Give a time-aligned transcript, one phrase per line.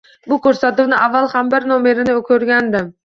[0.29, 2.91] Bu koʻrsatuvni avval ham bir nomerini koʻrgandim.